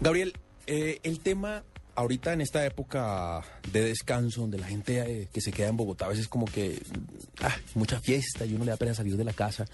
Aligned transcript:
Gabriel, 0.00 0.32
eh, 0.66 0.98
el 1.02 1.20
tema 1.20 1.62
ahorita 1.94 2.32
en 2.32 2.40
esta 2.40 2.64
época 2.64 3.42
de 3.72 3.82
descanso, 3.82 4.42
donde 4.42 4.58
la 4.58 4.66
gente 4.66 4.98
eh, 5.00 5.28
que 5.32 5.40
se 5.40 5.52
queda 5.52 5.68
en 5.68 5.76
Bogotá 5.76 6.06
a 6.06 6.08
veces 6.08 6.28
como 6.28 6.44
que 6.44 6.80
ah, 7.42 7.56
mucha 7.74 8.00
fiesta 8.00 8.46
y 8.46 8.54
uno 8.54 8.64
le 8.64 8.70
da 8.70 8.76
pena 8.76 8.94
salir 8.94 9.16
de 9.16 9.24
la 9.24 9.32
casa 9.32 9.64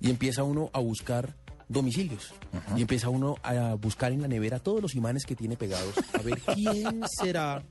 y 0.00 0.10
empieza 0.10 0.42
uno 0.42 0.70
a 0.72 0.78
buscar 0.80 1.34
domicilios 1.70 2.34
y 2.76 2.82
empieza 2.82 3.08
uno 3.08 3.36
a 3.44 3.74
buscar 3.74 4.10
en 4.12 4.20
la 4.20 4.28
nevera 4.28 4.58
todos 4.58 4.82
los 4.82 4.96
imanes 4.96 5.24
que 5.24 5.36
tiene 5.36 5.56
pegados 5.56 5.94
a 6.12 6.20
ver 6.20 6.40
quién 6.54 7.00
será 7.06 7.62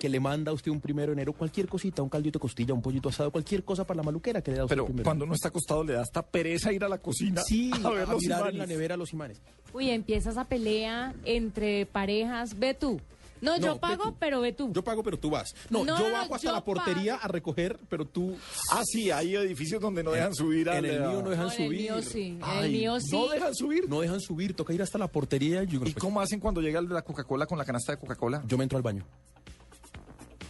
que 0.00 0.08
le 0.08 0.20
manda 0.20 0.52
a 0.52 0.54
usted 0.54 0.70
un 0.70 0.80
primero 0.80 1.08
de 1.08 1.14
enero 1.14 1.32
cualquier 1.32 1.66
cosita, 1.68 2.02
un 2.02 2.08
caldito 2.08 2.38
de 2.38 2.40
costilla, 2.42 2.72
un 2.72 2.82
pollito 2.82 3.08
asado, 3.08 3.30
cualquier 3.32 3.64
cosa 3.64 3.84
para 3.84 3.98
la 3.98 4.04
maluquera 4.04 4.42
que 4.42 4.52
le 4.52 4.58
da 4.58 4.62
a 4.62 4.66
usted 4.66 4.76
Pero 4.76 4.86
primero. 4.86 5.04
cuando 5.04 5.24
uno 5.24 5.34
está 5.34 5.48
acostado 5.48 5.82
le 5.82 5.94
da 5.94 6.02
hasta 6.02 6.22
pereza 6.22 6.72
ir 6.72 6.84
a 6.84 6.88
la 6.88 6.98
cocina 6.98 7.42
sí, 7.42 7.70
a 7.84 7.90
ver 7.90 8.08
a 8.08 8.12
los 8.12 8.22
mirar 8.22 8.48
en 8.48 8.58
la 8.58 8.66
nevera 8.66 8.96
los 8.96 9.12
imanes. 9.12 9.40
Uy, 9.72 9.90
empieza 9.90 10.30
esa 10.30 10.44
pelea 10.44 11.14
entre 11.24 11.86
parejas. 11.86 12.58
Ve 12.58 12.74
tú. 12.74 13.00
No, 13.42 13.58
yo 13.58 13.78
pago, 13.78 14.04
tú. 14.04 14.16
pero 14.18 14.40
ve 14.40 14.52
tú. 14.52 14.72
Yo 14.72 14.82
pago, 14.82 15.02
pero 15.02 15.18
tú 15.18 15.28
vas. 15.28 15.54
No, 15.68 15.84
No, 15.84 15.98
yo 15.98 16.10
bajo 16.12 16.34
hasta 16.34 16.46
yo 16.48 16.52
la 16.54 16.64
portería 16.64 17.14
pago. 17.16 17.24
a 17.24 17.28
recoger, 17.28 17.78
pero 17.90 18.06
tú 18.06 18.36
Ah, 18.70 18.82
sí, 18.84 19.10
hay 19.10 19.34
edificios 19.36 19.80
donde 19.82 20.02
no 20.02 20.12
dejan 20.12 20.34
subir 20.34 20.70
a 20.70 20.78
en 20.78 20.84
el 20.86 21.00
mío 21.00 21.22
no 21.22 21.28
dejan 21.30 21.46
No, 21.48 21.52
en 21.52 21.60
el 21.60 21.66
subir. 21.68 21.80
mío 21.82 22.02
sí. 22.02 22.38
En 22.40 22.64
el 22.64 22.70
mío 22.70 23.00
sí. 23.00 23.10
No 23.12 23.28
dejan 23.28 23.54
subir. 23.54 23.88
No 23.88 24.00
dejan 24.00 24.20
subir, 24.20 24.54
toca 24.54 24.72
ir 24.72 24.80
hasta 24.80 24.96
la 24.96 25.08
portería. 25.08 25.64
Yo, 25.64 25.76
¿Y 25.76 25.78
pues, 25.80 25.94
cómo 25.96 26.20
hacen 26.20 26.40
cuando 26.40 26.60
llega 26.62 26.78
el 26.80 26.88
de 26.88 26.94
la 26.94 27.02
Coca-Cola 27.02 27.44
con 27.46 27.58
la 27.58 27.64
canasta 27.64 27.92
de 27.92 27.98
Coca-Cola? 27.98 28.42
yo 28.46 28.56
me 28.56 28.62
entro 28.64 28.76
al 28.78 28.82
baño. 28.82 29.04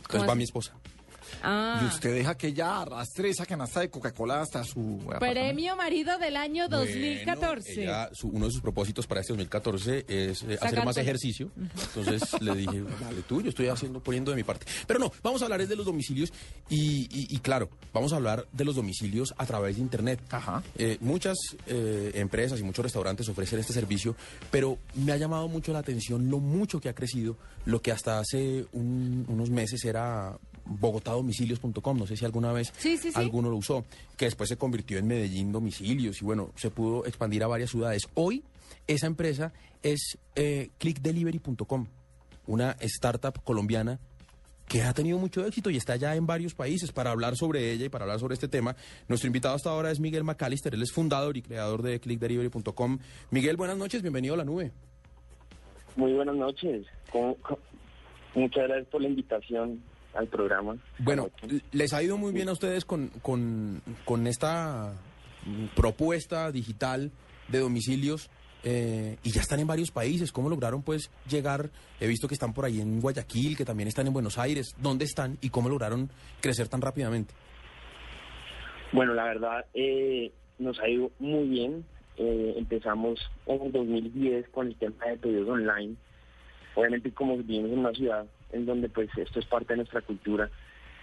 Entonces 0.03 0.29
va 0.29 0.35
mi 0.35 0.45
esposa. 0.45 0.75
Ah, 1.43 1.81
Y 1.83 1.87
usted 1.87 2.15
deja 2.15 2.37
que 2.37 2.48
ella 2.48 2.81
arrastre 2.83 3.31
esa 3.31 3.45
canasta 3.47 3.81
de 3.81 3.91
Coca-Cola 3.91 4.41
hasta 4.41 4.62
su... 4.65 5.01
premio 5.19 5.77
marido 5.77 6.17
del 6.19 6.37
año 6.37 6.69
2014. 6.69 7.75
Bueno, 7.75 7.83
ella, 7.83 8.11
su- 8.12 8.29
uno 8.29 8.47
de 8.47 8.53
sus 8.53 8.61
propósitos 8.61 9.07
para 9.07 9.21
este 9.21 9.33
2014 9.33 10.05
es 10.09 10.43
eh, 10.45 10.59
hacer 10.61 10.85
más 10.85 10.97
ejercicio. 10.97 11.51
Entonces 11.57 12.41
le 12.41 12.55
dije, 12.55 12.83
vale, 13.01 13.23
tú, 13.27 13.43
yo 13.43 13.48
estoy 13.51 13.69
haciendo, 13.69 14.01
poniendo 14.01 14.31
de 14.31 14.37
mi 14.37 14.45
parte. 14.45 14.67
Pero 14.87 15.01
no, 15.01 15.13
vamos 15.23 15.43
a 15.43 15.47
hablar 15.47 15.61
es 15.61 15.69
de 15.69 15.77
los 15.77 15.87
domicilios 15.87 16.33
y, 16.69 17.03
y- 17.11 17.35
y 17.35 17.39
claro, 17.39 17.69
vamos 17.93 18.13
a 18.13 18.17
hablar 18.17 18.47
de 18.53 18.65
los 18.65 18.77
domicilios 18.77 19.35
a 19.39 19.47
través 19.47 19.77
de 19.77 19.83
Internet. 19.83 20.20
Ajá. 20.31 20.63
Eh, 20.77 20.98
muchas 21.01 21.37
eh, 21.67 22.13
empresas 22.15 22.61
y 22.61 22.63
muchos 22.63 22.85
restaurantes 22.85 23.29
ofrecen 23.29 23.59
este 23.59 23.73
servicio, 23.73 24.15
pero 24.51 24.79
me 24.95 25.13
ha 25.13 25.17
llamado 25.17 25.48
mucho 25.48 25.73
la 25.73 25.81
atención 25.81 26.31
lo 26.31 26.39
mucho 26.39 26.81
que 26.81 26.89
ha 26.89 26.95
crecido, 26.95 27.37
lo 27.65 27.83
que 27.83 27.93
hasta 27.93 28.19
hace 28.19 28.67
un- 28.73 29.25
unos 29.29 29.51
meses 29.51 29.85
era 29.85 30.37
bogotadomicilios.com, 30.78 31.98
no 31.98 32.06
sé 32.06 32.17
si 32.17 32.25
alguna 32.25 32.53
vez 32.53 32.73
Sí, 32.78 32.97
sí, 32.97 33.11
sí. 33.12 33.19
alguno 33.19 33.51
lo 33.51 33.56
usó, 33.56 33.84
que 34.17 34.27
después 34.27 34.48
se 34.48 34.56
convirtió 34.56 34.98
en 34.98 35.06
Medellín 35.06 35.53
Domicilios 35.53 36.20
y 36.23 36.25
bueno, 36.25 36.51
se 36.56 36.70
pudo 36.70 37.06
expandir 37.06 37.42
a 37.45 37.47
varias 37.47 37.70
ciudades. 37.70 38.09
Hoy 38.14 38.45
esa 38.87 39.06
empresa 39.06 39.53
es 39.83 40.19
eh, 40.37 40.70
clickdelivery.com, 40.79 41.87
una 42.47 42.73
startup 42.81 43.42
colombiana 43.45 43.98
que 44.69 44.83
ha 44.83 44.95
tenido 44.95 45.19
mucho 45.19 45.45
éxito 45.45 45.69
y 45.70 45.77
está 45.77 45.97
ya 45.97 46.17
en 46.17 46.27
varios 46.27 46.55
países. 46.55 46.92
Para 46.92 47.11
hablar 47.11 47.36
sobre 47.36 47.73
ella 47.73 47.86
y 47.86 47.89
para 47.91 48.05
hablar 48.05 48.20
sobre 48.20 48.35
este 48.35 48.48
tema, 48.48 48.74
nuestro 49.08 49.27
invitado 49.27 49.55
hasta 49.55 49.68
ahora 49.70 49.91
es 49.91 50.01
Miguel 50.01 50.24
McAllister. 50.24 50.73
Él 50.74 50.83
es 50.83 50.92
fundador 50.92 51.36
y 51.36 51.42
creador 51.42 51.83
de 51.83 52.01
clickdelivery.com. 52.01 52.98
Miguel, 53.30 53.57
buenas 53.57 53.77
noches, 53.77 54.01
bienvenido 54.01 54.33
a 54.35 54.39
la 54.39 54.45
nube. 54.45 54.73
Muy 55.97 56.13
buenas 56.14 56.36
noches. 56.36 56.86
¿Cómo- 57.11 57.36
cómo- 57.42 57.58
Muchas 58.35 58.67
gracias 58.67 58.89
por 58.89 59.02
la 59.02 59.08
invitación 59.08 59.83
al 60.14 60.28
programa. 60.28 60.77
Bueno, 60.98 61.30
les 61.73 61.92
ha 61.92 62.02
ido 62.02 62.18
muy 62.18 62.33
bien 62.33 62.48
a 62.48 62.52
ustedes 62.52 62.84
con, 62.84 63.08
con, 63.23 63.83
con 64.05 64.27
esta 64.27 64.92
mm, 65.46 65.67
propuesta 65.74 66.50
digital 66.52 67.11
de 67.48 67.58
domicilios 67.58 68.30
eh, 68.64 69.17
y 69.24 69.30
ya 69.30 69.40
están 69.40 69.61
en 69.61 69.67
varios 69.67 69.90
países. 69.90 70.33
¿Cómo 70.33 70.48
lograron 70.48 70.83
pues 70.83 71.11
llegar? 71.28 71.70
He 72.00 72.06
visto 72.06 72.28
que 72.28 72.34
están 72.34 72.52
por 72.52 72.64
ahí 72.64 72.80
en 72.80 73.00
Guayaquil, 73.00 73.56
que 73.56 73.64
también 73.64 73.89
están 73.89 74.06
en 74.06 74.12
Buenos 74.12 74.39
Aires. 74.39 74.74
¿Dónde 74.78 75.05
están 75.05 75.39
y 75.40 75.50
cómo 75.50 75.68
lograron 75.68 76.11
crecer 76.40 76.68
tan 76.68 76.80
rápidamente? 76.80 77.34
Bueno, 78.92 79.14
la 79.14 79.24
verdad, 79.24 79.64
eh, 79.74 80.30
nos 80.58 80.79
ha 80.80 80.89
ido 80.89 81.11
muy 81.18 81.48
bien. 81.48 81.84
Eh, 82.18 82.55
empezamos 82.56 83.18
en 83.46 83.62
el 83.62 83.73
2010 83.73 84.48
con 84.50 84.68
el 84.68 84.77
tema 84.77 85.06
de 85.06 85.17
pedidos 85.17 85.48
online. 85.48 85.96
Obviamente, 86.74 87.11
como 87.12 87.36
vivimos 87.39 87.70
en 87.70 87.79
una 87.79 87.92
ciudad 87.92 88.27
en 88.52 88.67
donde 88.67 88.89
pues 88.89 89.08
esto 89.17 89.40
es 89.40 89.46
parte 89.46 89.73
de 89.73 89.79
nuestra 89.79 90.01
cultura, 90.02 90.51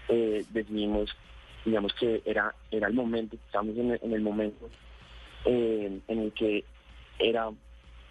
eh, 0.07 0.45
decidimos, 0.51 1.15
digamos 1.65 1.93
que 1.93 2.21
era, 2.25 2.53
era 2.71 2.87
el 2.87 2.93
momento, 2.93 3.35
estamos 3.35 3.77
en 3.77 3.91
el, 3.91 3.99
en 4.01 4.13
el 4.13 4.21
momento 4.21 4.69
eh, 5.45 5.99
en 6.07 6.19
el 6.19 6.31
que 6.33 6.63
era 7.17 7.49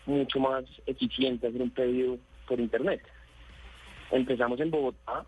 mucho 0.07 0.41
más 0.41 0.65
eficiente 0.87 1.47
hacer 1.47 1.63
un 1.63 1.71
pedido 1.71 2.19
por 2.47 2.61
internet. 2.61 3.01
Empezamos 4.11 4.59
en 4.61 4.71
Bogotá 4.71 5.27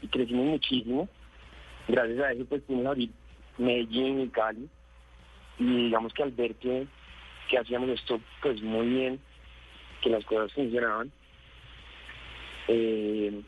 y 0.00 0.08
crecimos 0.08 0.46
muchísimo. 0.46 1.08
Gracias 1.88 2.18
a 2.20 2.32
eso 2.32 2.44
pues 2.46 2.62
pudimos 2.62 2.86
abrir 2.86 3.10
Medellín 3.58 4.20
y 4.20 4.28
Cali. 4.28 4.68
Y 5.58 5.64
digamos 5.64 6.12
que 6.14 6.22
al 6.22 6.32
ver 6.32 6.54
que, 6.56 6.86
que 7.50 7.58
hacíamos 7.58 7.90
esto 7.90 8.20
pues 8.42 8.62
muy 8.62 8.86
bien, 8.88 9.20
que 10.02 10.10
las 10.10 10.24
cosas 10.24 10.52
funcionaban, 10.52 11.12
eh, 12.68 13.40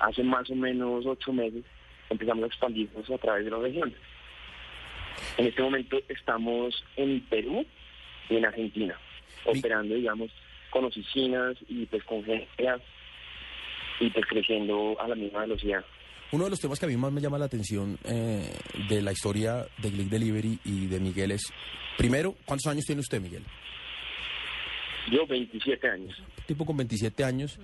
hace 0.00 0.22
más 0.22 0.48
o 0.50 0.54
menos 0.54 1.04
ocho 1.06 1.32
meses 1.32 1.64
empezamos 2.10 2.44
a 2.44 2.46
expandirnos 2.48 3.10
a 3.10 3.18
través 3.18 3.44
de 3.44 3.50
la 3.50 3.58
región. 3.58 3.92
En 5.38 5.46
este 5.46 5.62
momento 5.62 5.98
estamos 6.08 6.84
en 6.96 7.20
Perú 7.28 7.64
y 8.28 8.36
en 8.36 8.46
Argentina, 8.46 8.98
Mi- 9.52 9.58
operando, 9.58 9.94
digamos, 9.94 10.30
con 10.70 10.84
oficinas 10.84 11.56
y 11.68 11.86
pues 11.86 12.02
con 12.04 12.24
gente 12.24 12.48
y 14.00 14.10
pues 14.10 14.26
creciendo 14.26 14.96
a 15.00 15.06
la 15.08 15.14
misma 15.14 15.40
velocidad. 15.42 15.84
Uno 16.32 16.44
de 16.44 16.50
los 16.50 16.60
temas 16.60 16.80
que 16.80 16.86
a 16.86 16.88
mí 16.88 16.96
más 16.96 17.12
me 17.12 17.20
llama 17.20 17.38
la 17.38 17.44
atención 17.44 17.96
eh, 18.04 18.50
de 18.88 19.02
la 19.02 19.12
historia 19.12 19.66
de 19.78 19.90
Click 19.90 20.08
Delivery 20.08 20.58
y 20.64 20.86
de 20.86 20.98
Miguel 20.98 21.30
es, 21.30 21.52
primero, 21.96 22.34
¿cuántos 22.44 22.70
años 22.72 22.84
tiene 22.84 23.00
usted, 23.02 23.20
Miguel? 23.20 23.44
Yo 25.10 25.26
27 25.26 25.88
años. 25.88 26.14
tipo 26.46 26.64
con 26.64 26.76
27 26.76 27.24
años 27.24 27.58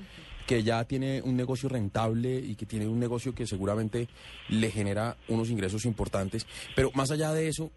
que 0.46 0.62
ya 0.62 0.84
tiene 0.84 1.22
un 1.22 1.36
negocio 1.36 1.68
rentable 1.68 2.38
y 2.38 2.56
que 2.56 2.66
tiene 2.66 2.88
un 2.88 2.98
negocio 2.98 3.34
que 3.34 3.46
seguramente 3.46 4.08
le 4.48 4.70
genera 4.70 5.16
unos 5.28 5.48
ingresos 5.48 5.84
importantes. 5.84 6.44
Pero 6.74 6.90
más 6.92 7.12
allá 7.12 7.32
de 7.32 7.46
eso, 7.46 7.70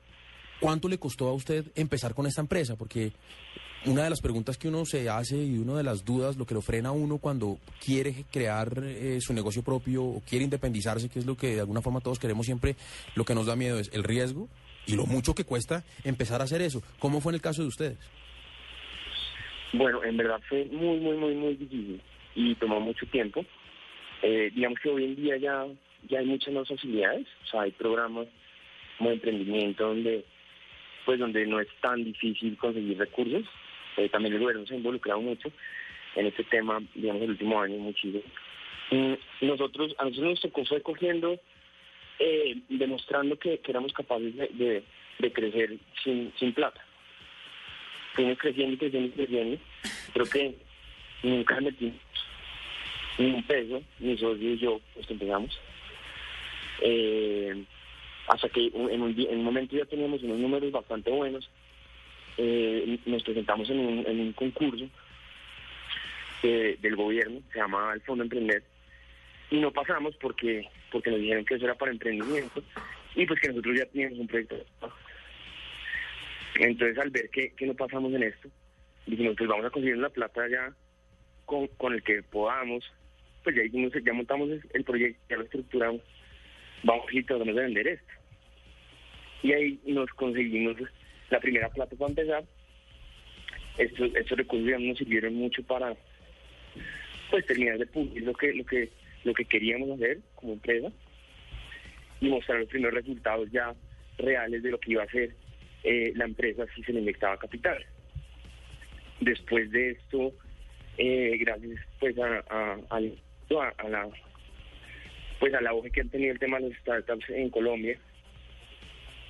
¿cuánto 0.60 0.90
le 0.90 0.98
costó 0.98 1.28
a 1.28 1.34
usted 1.34 1.66
empezar 1.76 2.16
con 2.16 2.26
esta 2.26 2.42
empresa? 2.42 2.76
Porque 2.76 3.14
una 3.86 4.06
de 4.06 4.10
las 4.10 4.22
preguntas 4.22 4.58
que 4.58 4.70
uno 4.70 4.86
se 4.86 5.10
hace 5.10 5.38
y 5.38 5.58
una 5.58 5.76
de 5.76 5.84
las 5.84 6.06
dudas, 6.06 6.38
lo 6.38 6.46
que 6.46 6.54
lo 6.54 6.62
frena 6.62 6.90
a 6.90 6.94
uno 6.94 7.18
cuando 7.18 7.60
quiere 7.84 8.26
crear 8.32 8.82
eh, 8.84 9.20
su 9.22 9.34
negocio 9.34 9.62
propio 9.62 10.04
o 10.04 10.22
quiere 10.22 10.46
independizarse, 10.46 11.10
que 11.10 11.20
es 11.20 11.26
lo 11.26 11.36
que 11.36 11.56
de 11.56 11.60
alguna 11.60 11.82
forma 11.82 12.02
todos 12.02 12.18
queremos 12.18 12.46
siempre, 12.46 12.76
lo 13.16 13.26
que 13.26 13.36
nos 13.36 13.46
da 13.46 13.56
miedo 13.56 13.78
es 13.78 13.92
el 13.94 14.04
riesgo 14.04 14.48
y 14.88 14.96
lo 14.96 15.06
mucho 15.06 15.36
que 15.36 15.44
cuesta 15.44 15.84
empezar 16.04 16.42
a 16.42 16.46
hacer 16.46 16.62
eso. 16.62 16.82
¿Cómo 17.00 17.22
fue 17.22 17.32
en 17.32 17.36
el 17.36 17.42
caso 17.42 17.62
de 17.62 17.68
ustedes? 17.68 17.98
Bueno, 19.74 20.04
en 20.04 20.18
verdad 20.18 20.40
fue 20.48 20.66
muy, 20.66 20.98
muy, 21.00 21.18
muy, 21.18 21.34
muy 21.36 21.56
difícil 21.56 22.02
y 22.36 22.56
tomó 22.56 22.80
mucho 22.80 23.06
tiempo. 23.08 23.46
Eh, 24.22 24.52
digamos 24.54 24.80
que 24.80 24.90
hoy 24.90 25.04
en 25.06 25.16
día 25.16 25.38
ya, 25.38 25.66
ya 26.08 26.20
hay 26.20 26.26
muchas 26.26 26.54
más 26.54 26.68
facilidades, 26.68 27.28
o 27.44 27.48
sea, 27.48 27.62
hay 27.62 27.72
programas 27.72 28.28
como 28.98 29.12
emprendimiento 29.12 29.88
donde, 29.88 30.24
pues, 31.06 31.20
donde 31.20 31.46
no 31.48 31.60
es 31.60 31.68
tan 31.82 32.04
difícil 32.04 32.56
conseguir 32.58 32.98
recursos. 32.98 33.44
Eh, 33.98 34.10
también 34.10 34.34
el 34.36 34.40
gobierno 34.42 34.66
se 34.66 34.74
ha 34.76 34.78
involucrado 34.78 35.22
mucho 35.22 35.52
en 36.16 36.28
este 36.28 36.44
tema, 36.46 36.80
digamos, 36.96 37.24
el 37.24 37.32
último 37.32 37.60
año 37.62 37.78
muchísimo. 37.78 38.22
Mm, 38.92 39.14
Nosotros, 39.42 39.96
a 39.98 40.06
nosotros 40.06 40.30
nos 40.32 40.42
tocó 40.42 40.64
fue 40.66 40.82
cogiendo, 40.82 41.40
eh, 42.20 42.58
demostrando 42.70 43.38
que, 43.38 43.60
éramos 43.68 43.92
capaces 43.94 44.36
de, 44.36 44.48
de- 44.54 44.84
de 45.20 45.32
crecer 45.32 45.78
sin, 46.04 46.32
sin 46.38 46.54
plata 46.54 46.84
fuimos 48.14 48.38
creciendo 48.38 48.74
y 48.74 48.78
creciendo 48.78 49.08
y 49.10 49.12
creciendo. 49.12 49.58
Creo 50.14 50.26
que 50.26 50.56
nunca 51.24 51.60
metimos 51.62 51.98
ni 53.18 53.32
un 53.32 53.44
peso, 53.44 53.84
mi 54.00 54.18
socio 54.18 54.54
y 54.54 54.58
yo, 54.58 54.82
pues 54.94 55.10
empezamos. 55.10 55.60
Eh, 56.82 57.64
hasta 58.28 58.50
que 58.50 58.68
en 58.68 59.02
un, 59.02 59.20
en 59.20 59.38
un 59.38 59.44
momento 59.44 59.76
ya 59.76 59.86
teníamos 59.86 60.24
unos 60.24 60.40
números 60.40 60.72
bastante 60.72 61.12
buenos. 61.12 61.50
Eh, 62.38 62.98
nos 63.06 63.24
presentamos 63.24 63.70
en 63.70 63.80
un, 63.80 64.06
en 64.08 64.20
un 64.20 64.34
concurso 64.34 64.86
eh, 66.42 66.78
del 66.82 66.96
gobierno, 66.96 67.42
se 67.52 67.60
llamaba 67.60 67.94
el 67.94 68.02
Fondo 68.02 68.24
Emprender, 68.24 68.64
y 69.52 69.60
no 69.60 69.72
pasamos 69.72 70.16
porque 70.16 70.68
porque 70.92 71.12
nos 71.12 71.20
dijeron 71.20 71.46
que 71.46 71.56
eso 71.56 71.66
era 71.66 71.76
para 71.76 71.92
emprendimiento 71.92 72.64
y 73.16 73.26
pues 73.26 73.40
que 73.40 73.50
nosotros 73.50 73.78
ya 73.78 73.86
teníamos 73.86 74.20
un 74.20 74.28
proyecto. 74.28 74.56
Entonces 76.56 76.98
al 76.98 77.10
ver 77.10 77.30
que, 77.30 77.52
que 77.52 77.66
no 77.66 77.74
pasamos 77.74 78.14
en 78.14 78.24
esto, 78.24 78.50
dijimos 79.06 79.36
pues 79.38 79.50
vamos 79.50 79.66
a 79.66 79.70
conseguir 79.70 79.98
la 79.98 80.10
plata 80.10 80.48
ya 80.48 80.74
con, 81.46 81.68
con 81.68 81.94
el 81.94 82.04
que 82.04 82.24
podamos, 82.24 82.84
pues 83.44 83.56
ya 83.56 83.64
hicimos, 83.64 83.92
ya 84.04 84.14
montamos 84.14 84.50
el 84.74 84.84
proyecto, 84.84 85.20
ya 85.30 85.38
lo 85.38 85.44
estructuramos, 85.44 86.02
vamos 86.84 87.06
y 87.12 87.24
tratamos 87.24 87.56
de 87.56 87.62
vender 87.62 87.88
esto. 87.88 88.14
Y 89.42 89.52
ahí 89.52 89.80
nos 89.86 90.10
conseguimos 90.12 90.78
la 91.30 91.40
primera 91.40 91.70
plata 91.70 91.96
para 91.96 92.10
empezar. 92.10 92.44
Estos, 93.78 94.16
estos 94.16 94.38
recursos 94.38 94.70
ya 94.70 94.78
nos 94.78 94.98
sirvieron 94.98 95.34
mucho 95.34 95.64
para 95.64 95.96
pues 97.32 97.46
terminar 97.48 97.80
de 97.80 97.88
pulir 97.88 98.24
lo 98.24 98.34
que, 98.34 98.54
lo 98.54 98.64
que, 98.64 98.90
lo 99.24 99.34
que 99.34 99.46
queríamos 99.46 99.90
hacer 99.90 100.20
como 100.36 100.54
empresa 100.54 100.92
y 102.22 102.30
mostrar 102.30 102.60
los 102.60 102.70
primeros 102.70 102.94
resultados 102.94 103.52
ya 103.52 103.74
reales 104.20 104.62
de 104.62 104.70
lo 104.70 104.80
que 104.80 104.92
iba 104.92 105.02
a 105.02 105.06
hacer 105.06 105.36
eh, 105.84 106.14
la 106.16 106.26
empresa 106.26 106.66
si 106.76 106.84
se 106.84 106.94
le 106.94 107.02
inyectaba 107.02 107.38
capital. 107.38 107.78
Después 109.20 109.70
de 109.72 109.92
esto, 109.92 110.34
eh, 110.98 111.38
gracias 111.40 111.80
pues 112.00 112.18
a, 112.18 112.44
la 112.90 114.10
pues 115.40 115.54
a 115.54 115.62
la 115.62 115.74
hoja 115.74 115.90
que 115.90 116.02
han 116.02 116.10
tenido 116.10 116.34
el 116.34 116.40
tema 116.40 116.60
de 116.60 116.70
los 116.70 116.78
startups 116.80 117.30
en 117.30 117.50
Colombia, 117.50 117.98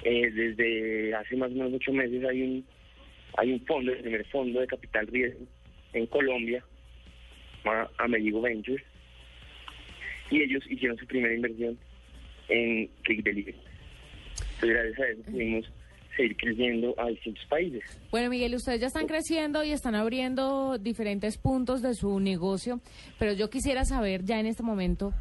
eh, 0.03 0.29
desde 0.31 1.15
hace 1.15 1.35
más 1.35 1.51
o 1.51 1.55
menos 1.55 1.73
ocho 1.73 1.91
meses 1.91 2.23
hay 2.25 2.41
un 2.41 2.65
hay 3.37 3.51
un 3.51 3.65
fondo, 3.65 3.91
el 3.91 3.99
primer 3.99 4.25
fondo 4.27 4.59
de 4.59 4.67
capital 4.67 5.07
riesgo 5.07 5.45
en 5.93 6.05
Colombia, 6.07 6.63
Amerigo 7.97 8.41
Ventures, 8.41 8.83
y 10.29 10.41
ellos 10.41 10.63
hicieron 10.69 10.97
su 10.97 11.07
primera 11.07 11.33
inversión 11.33 11.77
en 12.49 12.87
Click 13.03 13.23
Delivery. 13.23 13.57
Entonces, 14.55 14.69
gracias 14.69 14.99
a 14.99 15.07
eso 15.07 15.23
pudimos 15.23 15.71
seguir 16.15 16.37
creciendo 16.37 16.93
a 16.97 17.07
distintos 17.07 17.45
países. 17.45 17.83
Bueno, 18.11 18.29
Miguel, 18.29 18.55
ustedes 18.55 18.79
ya 18.79 18.87
están 18.87 19.07
creciendo 19.07 19.63
y 19.63 19.71
están 19.71 19.95
abriendo 19.95 20.77
diferentes 20.77 21.37
puntos 21.37 21.81
de 21.81 21.93
su 21.93 22.19
negocio, 22.19 22.79
pero 23.19 23.33
yo 23.33 23.49
quisiera 23.49 23.85
saber 23.85 24.23
ya 24.23 24.39
en 24.39 24.45
este 24.45 24.63
momento, 24.63 25.13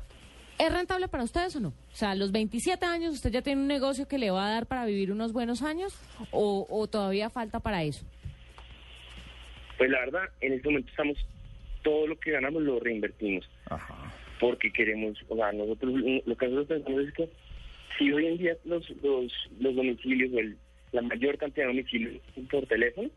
¿es 0.59 0.73
rentable 0.73 1.09
para 1.09 1.25
ustedes 1.25 1.57
o 1.57 1.61
no? 1.61 1.69
O 1.69 1.95
sea, 1.95 2.11
a 2.11 2.15
los 2.15 2.33
27 2.33 2.85
años, 2.85 3.15
¿usted 3.15 3.31
ya 3.31 3.43
tiene 3.43 3.61
un 3.61 3.69
negocio 3.69 4.07
que 4.07 4.19
le 4.19 4.31
va 4.31 4.47
a 4.47 4.53
dar 4.53 4.67
para 4.67 4.85
vivir 4.85 5.13
unos 5.13 5.33
buenos 5.33 5.63
años 5.63 5.99
o, 6.31 6.67
o 6.69 6.87
todavía 6.87 7.31
falta 7.31 7.61
para 7.61 7.83
eso? 7.83 8.05
Pues 9.79 9.91
la 9.91 10.01
verdad, 10.01 10.25
en 10.41 10.53
este 10.53 10.69
momento 10.69 10.91
estamos, 10.91 11.19
todo 11.83 12.07
lo 12.07 12.19
que 12.19 12.31
ganamos 12.31 12.63
lo 12.63 12.79
reinvertimos. 12.79 13.49
Ajá. 13.67 14.13
Porque 14.39 14.73
queremos, 14.73 15.19
o 15.29 15.37
sea, 15.37 15.53
nosotros 15.53 15.95
lo 15.95 16.37
que 16.37 16.49
nosotros 16.49 16.67
pensamos 16.67 17.05
es 17.07 17.15
que 17.15 17.29
si 17.99 18.13
hoy 18.13 18.27
en 18.27 18.39
día 18.39 18.57
los, 18.65 18.89
los, 19.03 19.33
los 19.61 19.75
domicilios 19.77 20.33
o 20.33 20.39
el, 20.39 20.57
la 20.93 21.03
mayor 21.03 21.39
cantidad 21.39 21.67
de 21.67 21.73
domicilios 21.73 22.23
por 22.51 22.67
teléfono, 22.67 23.11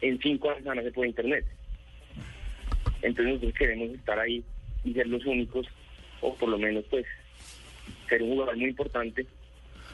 en 0.00 0.18
cinco 0.20 0.50
años 0.50 0.64
van 0.64 0.78
a 0.78 0.82
ser 0.82 0.92
por 0.92 1.06
internet. 1.06 1.44
Entonces 3.02 3.34
nosotros 3.34 3.54
queremos 3.54 3.90
estar 3.90 4.18
ahí 4.18 4.44
y 4.84 4.92
ser 4.92 5.06
los 5.08 5.24
únicos, 5.24 5.66
o 6.20 6.34
por 6.34 6.48
lo 6.48 6.58
menos 6.58 6.84
pues 6.90 7.06
ser 8.08 8.22
un 8.22 8.30
jugador 8.30 8.56
muy 8.56 8.70
importante 8.70 9.26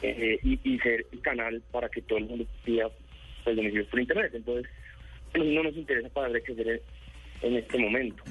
eh, 0.03 0.39
y, 0.43 0.79
ser 0.79 1.07
el 1.13 1.21
canal 1.21 1.63
para 1.71 1.89
que 1.89 2.03
todo 2.03 2.19
el 2.19 2.27
mundo 2.27 2.47
pida 2.65 2.89
pues, 3.45 3.57
domicilios 3.57 3.89
por 3.89 4.01
internet. 4.01 4.33
Entonces 4.35 4.71
no 5.35 5.63
nos 5.63 5.77
interesa 5.77 6.09
para 6.11 6.41
crecer 6.41 6.83
en 7.43 7.57
este 7.57 7.79
momento. 7.79 8.23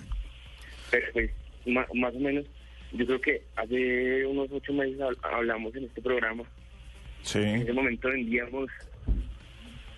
Pero 0.91 1.07
pues 1.13 1.31
más, 1.65 1.87
más 1.93 2.15
o 2.15 2.19
menos, 2.19 2.45
yo 2.91 3.05
creo 3.05 3.21
que 3.21 3.43
hace 3.55 4.25
unos 4.25 4.49
ocho 4.51 4.73
meses 4.73 4.99
hablamos 5.23 5.75
en 5.75 5.85
este 5.85 6.01
programa 6.01 6.43
en 7.35 7.61
ese 7.61 7.73
momento 7.73 8.09
vendíamos 8.09 8.69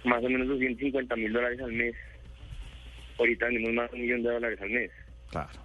más 0.04 0.24
o 0.24 0.30
menos 0.30 0.48
250 0.48 1.16
mil 1.16 1.34
dólares 1.34 1.60
al 1.62 1.72
mes. 1.72 1.96
Ahorita 3.18 3.46
vendemos 3.48 3.74
más 3.74 3.92
de 3.92 3.96
un 3.98 4.02
millón 4.04 4.24
de 4.24 4.32
dólares 4.32 4.62
al 4.62 4.70
mes. 4.70 4.92
Claro. 5.30 5.60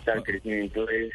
O 0.00 0.04
sea, 0.04 0.14
el 0.14 0.22
crecimiento 0.22 0.88
es 0.88 1.12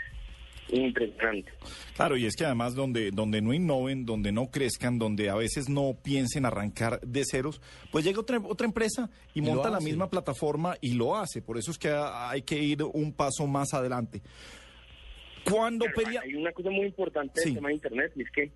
impresionante. 0.69 1.51
Claro, 1.95 2.17
y 2.17 2.25
es 2.25 2.35
que 2.35 2.45
además 2.45 2.75
donde, 2.75 3.11
donde 3.11 3.41
no 3.41 3.53
innoven, 3.53 4.05
donde 4.05 4.31
no 4.31 4.49
crezcan, 4.49 4.97
donde 4.97 5.29
a 5.29 5.35
veces 5.35 5.69
no 5.69 5.95
piensen 6.01 6.45
arrancar 6.45 6.99
de 7.01 7.23
ceros, 7.29 7.61
pues 7.91 8.03
llega 8.03 8.19
otra, 8.19 8.39
otra 8.39 8.65
empresa 8.65 9.09
y, 9.33 9.41
monta 9.41 9.69
la 9.69 9.79
misma 9.79 10.09
plataforma 10.09 10.75
y 10.81 10.93
lo 10.93 11.15
hace. 11.15 11.41
Por 11.41 11.57
eso 11.57 11.71
es 11.71 11.77
que 11.77 11.89
hay 11.89 12.41
que 12.41 12.57
ir 12.57 12.83
un 12.83 13.13
paso 13.13 13.45
más 13.47 13.73
adelante. 13.73 14.21
Cuando 15.49 15.85
Hay 16.23 16.35
una 16.35 16.51
cosa 16.53 16.69
muy 16.69 16.85
importante 16.85 17.41
del 17.41 17.55
tema 17.55 17.67
de 17.67 17.75
Internet 17.75 18.13
y 18.15 18.21
es 18.23 18.31
que 18.31 18.51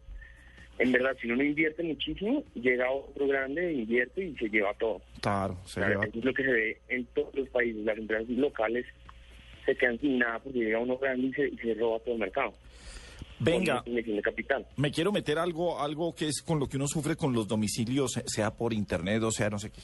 en 0.80 0.92
verdad, 0.92 1.18
si 1.20 1.30
uno 1.30 1.44
invierte 1.44 1.84
muchísimo, 1.84 2.44
llega 2.54 2.92
otro 2.92 3.28
grande, 3.28 3.74
invierte 3.74 4.26
y 4.26 4.36
se 4.36 4.48
lleva 4.50 4.74
todo. 4.76 5.02
Claro, 5.22 5.58
se 5.66 5.82
lleva. 5.82 6.06
Eso 6.06 6.20
es 6.20 6.26
lo 6.26 6.34
que 6.34 6.44
se 6.44 6.52
ve 6.52 6.82
en 6.90 7.06
todos 7.08 7.34
los 7.34 7.50
países. 7.50 7.84
Las 7.84 7.98
empresas 7.98 8.30
locales 8.30 8.86
se 9.66 9.76
quedan 9.76 10.00
sin 10.00 10.20
nada 10.20 10.40
porque 10.40 10.60
llega 10.60 10.80
uno 10.80 10.98
grande 10.98 11.28
y 11.28 11.58
se, 11.58 11.74
roba 11.74 12.00
todo 12.00 12.14
el 12.14 12.20
mercado. 12.20 12.54
Venga, 13.40 13.84
me 14.78 14.92
quiero 14.92 15.12
meter 15.12 15.38
algo, 15.38 15.80
algo 15.80 16.14
que 16.16 16.28
es 16.28 16.42
con 16.42 16.60
lo 16.60 16.68
que 16.68 16.78
uno 16.78 16.88
sufre 16.88 17.16
con 17.16 17.34
los 17.34 17.48
domicilios, 17.48 18.20
sea 18.26 18.50
por 18.50 18.74
internet 18.74 19.22
o 19.22 19.32
sea 19.32 19.50
no 19.50 19.60
sé 19.60 19.70
qué. 19.70 19.82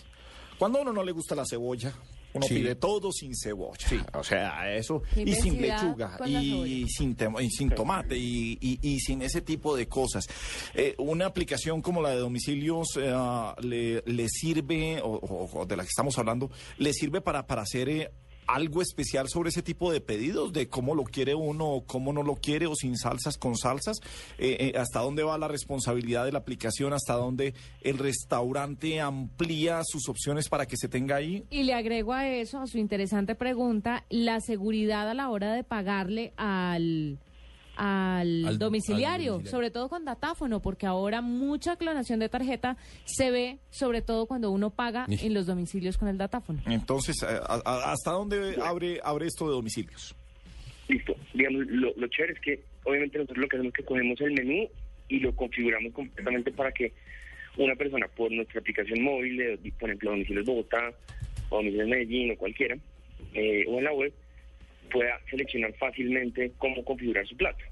Cuando 0.57 0.79
a 0.79 0.81
uno 0.81 0.93
no 0.93 1.03
le 1.03 1.11
gusta 1.11 1.35
la 1.35 1.45
cebolla, 1.45 1.93
uno 2.33 2.47
pide 2.47 2.75
todo 2.75 3.11
sin 3.11 3.35
cebolla. 3.35 3.87
Sí. 3.87 3.99
O 4.13 4.23
sea, 4.23 4.73
eso. 4.73 5.03
Y 5.15 5.33
sin 5.35 5.61
lechuga, 5.61 6.17
y 6.25 6.87
sin, 6.87 7.15
sin, 7.49 7.69
tomate, 7.69 8.17
y, 8.17 8.99
sin 8.99 9.21
ese 9.21 9.41
tipo 9.41 9.75
de 9.75 9.87
cosas. 9.87 10.27
Eh, 10.73 10.95
una 10.97 11.25
aplicación 11.25 11.81
como 11.81 12.01
la 12.01 12.09
de 12.09 12.17
domicilios 12.17 12.97
eh, 12.97 13.13
le, 13.61 14.03
le, 14.05 14.27
sirve, 14.29 14.99
o, 15.03 15.65
de 15.67 15.77
la 15.77 15.83
que 15.83 15.89
estamos 15.89 16.17
hablando, 16.17 16.49
le 16.77 16.93
sirve 16.93 17.21
para, 17.21 17.45
para 17.45 17.61
hacer 17.61 17.89
eh, 17.89 18.11
algo 18.47 18.81
especial 18.81 19.29
sobre 19.29 19.49
ese 19.49 19.61
tipo 19.61 19.91
de 19.91 20.01
pedidos, 20.01 20.53
de 20.53 20.67
cómo 20.67 20.95
lo 20.95 21.03
quiere 21.03 21.35
uno 21.35 21.67
o 21.67 21.85
cómo 21.85 22.13
no 22.13 22.23
lo 22.23 22.35
quiere, 22.35 22.67
o 22.67 22.75
sin 22.75 22.97
salsas, 22.97 23.37
con 23.37 23.57
salsas, 23.57 23.97
eh, 24.37 24.57
eh, 24.59 24.77
hasta 24.77 24.99
dónde 24.99 25.23
va 25.23 25.37
la 25.37 25.47
responsabilidad 25.47 26.25
de 26.25 26.31
la 26.31 26.39
aplicación, 26.39 26.93
hasta 26.93 27.13
dónde 27.13 27.53
el 27.81 27.97
restaurante 27.97 28.99
amplía 28.99 29.81
sus 29.83 30.09
opciones 30.09 30.49
para 30.49 30.65
que 30.65 30.77
se 30.77 30.87
tenga 30.87 31.15
ahí. 31.15 31.45
Y 31.49 31.63
le 31.63 31.73
agrego 31.73 32.13
a 32.13 32.27
eso, 32.27 32.59
a 32.59 32.67
su 32.67 32.77
interesante 32.77 33.35
pregunta, 33.35 34.05
la 34.09 34.39
seguridad 34.39 35.09
a 35.09 35.13
la 35.13 35.29
hora 35.29 35.53
de 35.53 35.63
pagarle 35.63 36.33
al 36.37 37.19
al, 37.75 38.57
domiciliario, 38.59 39.45
sobre 39.45 39.71
todo 39.71 39.89
con 39.89 40.05
datáfono, 40.05 40.61
porque 40.61 40.85
ahora 40.85 41.21
mucha 41.21 41.75
clonación 41.75 42.19
de 42.19 42.29
tarjeta 42.29 42.77
se 43.05 43.31
ve, 43.31 43.59
sobre 43.69 44.01
todo 44.01 44.25
cuando 44.25 44.51
uno 44.51 44.69
paga 44.69 45.05
en 45.07 45.33
los 45.33 45.45
domicilios 45.45 45.97
con 45.97 46.07
el 46.07 46.17
datáfono. 46.17 46.61
Entonces, 46.65 47.23
¿hasta 47.23 48.11
dónde 48.11 48.55
abre, 48.63 48.99
abre 49.03 49.27
esto 49.27 49.47
de 49.47 49.51
domicilios? 49.53 50.15
Listo. 50.87 51.15
Digamos, 51.33 51.65
lo, 51.67 51.93
lo 51.95 52.07
chévere 52.07 52.33
es 52.33 52.39
que 52.39 52.63
obviamente 52.85 53.17
nosotros 53.17 53.37
lo 53.37 53.47
que 53.47 53.55
hacemos 53.57 53.73
es 53.73 53.77
que 53.77 53.85
cogemos 53.85 54.21
el 54.21 54.33
menú 54.33 54.67
y 55.07 55.19
lo 55.19 55.35
configuramos 55.35 55.93
completamente 55.93 56.51
para 56.51 56.71
que 56.71 56.93
una 57.57 57.75
persona 57.75 58.07
por 58.07 58.31
nuestra 58.31 58.59
aplicación 58.59 59.03
móvil, 59.03 59.59
por 59.79 59.89
ejemplo, 59.89 60.11
domicilios 60.11 60.45
Bogotá 60.45 60.91
o 61.49 61.57
domicilios 61.57 61.87
Medellín 61.87 62.31
o 62.31 62.37
cualquiera, 62.37 62.75
eh, 63.33 63.65
o 63.67 63.77
en 63.77 63.83
la 63.83 63.93
web, 63.93 64.13
pueda 64.93 65.19
seleccionar 65.29 65.73
fácilmente 65.73 66.51
cómo 66.59 66.85
configurar 66.85 67.27
su 67.27 67.35
plato. 67.35 67.65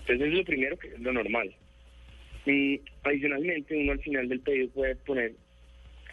Entonces 0.00 0.28
es 0.28 0.34
lo 0.34 0.44
primero 0.44 0.78
que 0.78 0.88
es 0.88 1.00
lo 1.00 1.12
normal. 1.12 1.52
Y 2.46 2.80
adicionalmente 3.02 3.76
uno 3.76 3.92
al 3.92 4.00
final 4.00 4.28
del 4.28 4.40
pedido 4.40 4.68
puede 4.70 4.94
poner 4.96 5.32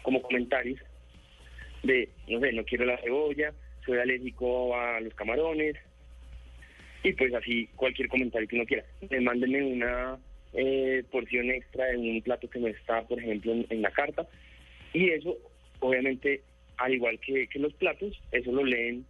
como 0.02 0.22
comentarios 0.22 0.80
de, 1.82 2.08
no 2.28 2.40
sé, 2.40 2.52
no 2.52 2.64
quiero 2.64 2.86
la 2.86 2.98
cebolla, 2.98 3.52
soy 3.84 3.98
alérgico 3.98 4.74
a 4.76 5.00
los 5.00 5.14
camarones, 5.14 5.76
y 7.02 7.12
pues 7.12 7.32
así 7.34 7.68
cualquier 7.76 8.08
comentario 8.08 8.48
que 8.48 8.56
uno 8.56 8.64
quiera. 8.64 8.84
Eh, 9.10 9.20
mándenme 9.20 9.62
una 9.62 10.18
eh, 10.54 11.04
porción 11.10 11.50
extra 11.50 11.86
de 11.86 11.98
un 11.98 12.22
plato 12.22 12.48
que 12.50 12.58
no 12.58 12.66
está, 12.68 13.02
por 13.06 13.18
ejemplo, 13.18 13.52
en, 13.68 13.82
la 13.82 13.90
carta, 13.90 14.26
y 14.92 15.10
eso, 15.10 15.36
obviamente, 15.80 16.42
al 16.78 16.94
igual 16.94 17.18
que 17.20 17.48
los 17.54 17.72
platos, 17.74 18.20
eso 18.32 18.50
lo 18.50 18.64
leen 18.64 19.06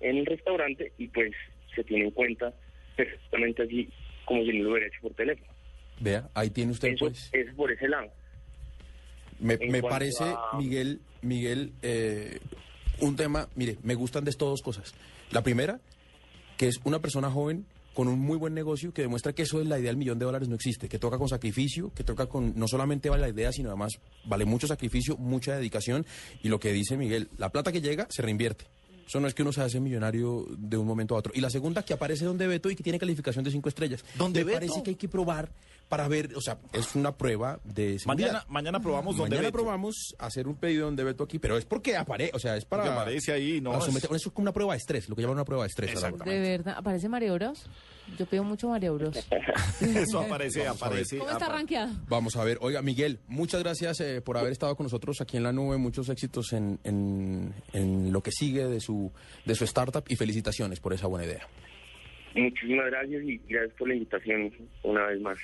en 0.00 0.18
el 0.18 0.26
restaurante 0.26 0.92
y 0.98 1.08
pues 1.08 1.32
se 1.74 1.84
tiene 1.84 2.04
en 2.04 2.10
cuenta 2.10 2.52
perfectamente 2.96 3.62
así 3.62 3.88
como 4.24 4.42
si 4.42 4.58
no 4.58 4.64
lo 4.64 4.70
hubiera 4.70 4.86
hecho 4.86 5.00
por 5.02 5.14
teléfono. 5.14 5.52
Vea, 6.00 6.28
ahí 6.34 6.50
tiene 6.50 6.72
usted 6.72 6.88
eso, 6.88 7.06
pues. 7.06 7.30
Es 7.32 7.52
por 7.54 7.72
ese 7.72 7.88
lado. 7.88 8.08
Me, 9.40 9.56
me 9.56 9.82
parece, 9.82 10.24
Miguel, 10.58 11.00
Miguel, 11.22 11.72
eh, 11.82 12.38
un 13.00 13.16
tema, 13.16 13.48
mire, 13.54 13.78
me 13.82 13.94
gustan 13.94 14.24
de 14.24 14.30
estas 14.30 14.48
dos 14.48 14.62
cosas. 14.62 14.94
La 15.30 15.42
primera, 15.42 15.80
que 16.56 16.68
es 16.68 16.80
una 16.84 17.00
persona 17.00 17.30
joven 17.30 17.64
con 17.94 18.06
un 18.06 18.20
muy 18.20 18.36
buen 18.36 18.54
negocio 18.54 18.92
que 18.92 19.02
demuestra 19.02 19.32
que 19.32 19.42
eso 19.42 19.60
es 19.60 19.66
la 19.66 19.78
idea 19.78 19.90
del 19.90 19.96
millón 19.96 20.18
de 20.18 20.24
dólares 20.24 20.48
no 20.48 20.54
existe, 20.54 20.88
que 20.88 21.00
toca 21.00 21.18
con 21.18 21.28
sacrificio, 21.28 21.92
que 21.94 22.04
toca 22.04 22.26
con, 22.26 22.56
no 22.56 22.68
solamente 22.68 23.08
vale 23.10 23.22
la 23.22 23.28
idea, 23.28 23.50
sino 23.50 23.70
además 23.70 23.98
vale 24.24 24.44
mucho 24.44 24.68
sacrificio, 24.68 25.16
mucha 25.16 25.56
dedicación 25.56 26.06
y 26.42 26.48
lo 26.48 26.60
que 26.60 26.72
dice 26.72 26.96
Miguel, 26.96 27.28
la 27.38 27.50
plata 27.50 27.72
que 27.72 27.80
llega 27.80 28.06
se 28.08 28.22
reinvierte 28.22 28.66
Eso 29.08 29.20
no 29.20 29.26
es 29.26 29.32
que 29.34 29.40
uno 29.42 29.52
se 29.52 29.62
hace 29.62 29.80
millonario 29.80 30.46
de 30.58 30.76
un 30.76 30.86
momento 30.86 31.14
a 31.14 31.18
otro. 31.18 31.32
Y 31.34 31.40
la 31.40 31.48
segunda, 31.48 31.82
que 31.82 31.94
aparece 31.94 32.26
donde 32.26 32.46
Beto 32.46 32.68
y 32.70 32.76
que 32.76 32.82
tiene 32.82 32.98
calificación 32.98 33.42
de 33.42 33.50
cinco 33.50 33.70
estrellas. 33.70 34.04
¿Dónde 34.16 34.40
Me 34.40 34.44
Beto? 34.44 34.58
parece 34.58 34.82
que 34.82 34.90
hay 34.90 34.96
que 34.96 35.08
probar 35.08 35.48
para 35.88 36.06
ver, 36.08 36.36
o 36.36 36.40
sea, 36.42 36.58
es 36.74 36.94
una 36.94 37.16
prueba 37.16 37.58
de 37.64 37.98
seguridad. 37.98 38.06
Mañana, 38.06 38.44
mañana 38.48 38.80
probamos 38.80 39.16
donde 39.16 39.30
Mañana 39.36 39.48
Beto. 39.48 39.58
probamos 39.58 40.14
hacer 40.18 40.46
un 40.46 40.56
pedido 40.56 40.84
donde 40.84 41.02
Beto 41.04 41.24
aquí, 41.24 41.38
pero 41.38 41.56
es 41.56 41.64
porque 41.64 41.96
aparece, 41.96 42.32
o 42.34 42.38
sea, 42.38 42.56
es 42.58 42.66
para... 42.66 42.82
Porque 42.82 42.94
aparece 42.98 43.32
ahí, 43.32 43.62
¿no? 43.62 43.70
para 43.72 43.84
someter- 43.86 44.10
eso 44.14 44.28
es 44.28 44.34
como 44.34 44.42
una 44.44 44.52
prueba 44.52 44.74
de 44.74 44.78
estrés, 44.78 45.08
lo 45.08 45.16
que 45.16 45.22
llaman 45.22 45.38
una 45.38 45.44
prueba 45.46 45.64
de 45.64 45.68
estrés. 45.68 45.90
a 45.90 45.94
la 45.94 45.98
hora. 46.00 46.08
Exacto. 46.10 46.30
De 46.30 46.40
verdad, 46.40 46.74
¿aparece 46.76 47.08
Mario 47.08 47.32
Bros? 47.34 47.64
Yo 48.16 48.26
pido 48.26 48.44
mucho 48.44 48.68
Mario 48.68 48.94
Bros. 48.94 49.28
Eso 49.80 50.20
aparece, 50.20 50.66
aparece. 50.66 51.18
¿Cómo 51.18 51.30
está 51.30 51.48
rankeado? 51.48 51.92
Vamos 52.08 52.36
a 52.36 52.44
ver, 52.44 52.58
oiga, 52.60 52.82
Miguel, 52.82 53.18
muchas 53.26 53.62
gracias 53.62 54.00
eh, 54.00 54.20
por 54.20 54.36
haber 54.38 54.52
estado 54.52 54.74
con 54.76 54.84
nosotros 54.84 55.20
aquí 55.20 55.36
en 55.36 55.42
la 55.42 55.52
nube, 55.52 55.76
muchos 55.76 56.08
éxitos 56.08 56.52
en, 56.52 56.78
en, 56.84 57.52
en 57.72 58.12
lo 58.12 58.22
que 58.22 58.30
sigue 58.32 58.66
de 58.66 58.80
su, 58.80 59.12
de 59.44 59.54
su 59.54 59.64
startup 59.64 60.04
y 60.08 60.16
felicitaciones 60.16 60.80
por 60.80 60.92
esa 60.92 61.06
buena 61.06 61.26
idea. 61.26 61.46
Muchísimas 62.34 62.86
gracias 62.86 63.22
y 63.24 63.38
gracias 63.48 63.76
por 63.78 63.88
la 63.88 63.94
invitación 63.94 64.52
una 64.82 65.06
vez 65.06 65.20
más. 65.20 65.38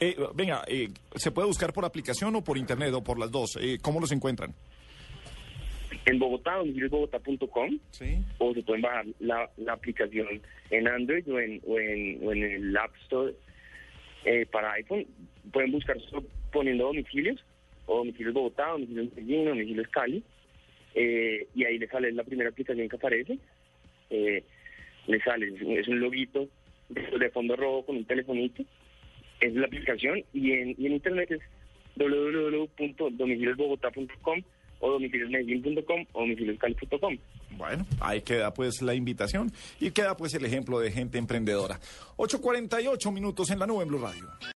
Eh, 0.00 0.16
venga, 0.34 0.64
eh, 0.66 0.88
¿se 1.14 1.30
puede 1.30 1.46
buscar 1.46 1.72
por 1.72 1.84
aplicación 1.84 2.34
o 2.36 2.44
por 2.44 2.58
internet 2.58 2.92
o 2.94 3.02
por 3.02 3.18
las 3.18 3.30
dos? 3.30 3.58
Eh, 3.60 3.78
¿Cómo 3.80 4.00
los 4.00 4.12
encuentran? 4.12 4.54
En 6.06 6.18
Bogotá, 6.18 6.56
domiciliosbogotá.com 6.56 7.78
Sí. 7.90 8.16
o 8.38 8.54
se 8.54 8.62
pueden 8.62 8.80
bajar 8.82 9.04
la, 9.20 9.48
la 9.58 9.74
aplicación 9.74 10.40
en 10.70 10.88
Android 10.88 11.28
o 11.30 11.38
en, 11.38 11.60
o 11.66 11.78
en, 11.78 12.18
o 12.26 12.32
en 12.32 12.42
el 12.44 12.74
App 12.76 12.94
Store 13.02 13.34
eh, 14.24 14.46
para 14.50 14.72
iPhone. 14.72 15.06
Pueden 15.52 15.70
buscar 15.72 16.00
solo 16.02 16.24
poniendo 16.52 16.84
domicilios 16.86 17.42
o 17.86 17.98
domicilios 17.98 18.32
Bogotá, 18.34 18.68
domicilios 18.70 19.08
Medellín, 19.14 19.44
domicilios 19.46 19.88
Cali 19.88 20.22
eh, 20.94 21.46
y 21.54 21.64
ahí 21.64 21.78
les 21.78 21.90
sale 21.90 22.10
la 22.12 22.24
primera 22.24 22.48
aplicación 22.50 22.88
que 22.88 22.96
aparece. 22.96 23.38
Eh, 24.10 24.42
le 25.06 25.20
sale, 25.20 25.46
es 25.78 25.88
un- 25.88 26.00
loguito 26.00 26.48
de, 26.88 27.02
de 27.18 27.30
fondo 27.30 27.54
rojo 27.56 27.84
con 27.86 27.96
un 27.98 28.04
telefonito. 28.06 28.62
Es 29.40 29.54
la 29.54 29.66
aplicación 29.66 30.22
y 30.32 30.52
en, 30.52 30.74
y 30.78 30.86
en 30.86 30.92
internet 30.94 31.30
es 31.32 31.40
www.domiciliosbogotá.com 31.96 34.42
o 34.80 34.90
domiciliosmedellín.com 34.90 36.06
o 36.12 36.20
domicilioscali.com. 36.20 37.16
Bueno, 37.56 37.86
ahí 38.00 38.22
queda 38.22 38.52
pues 38.54 38.82
la 38.82 38.94
invitación 38.94 39.50
y 39.80 39.90
queda 39.90 40.16
pues 40.16 40.34
el 40.34 40.44
ejemplo 40.44 40.78
de 40.78 40.90
gente 40.90 41.18
emprendedora. 41.18 41.80
8.48 42.16 43.12
minutos 43.12 43.50
en 43.50 43.58
la 43.58 43.66
nube 43.66 43.82
en 43.82 43.88
Blue 43.88 43.98
Radio. 43.98 44.28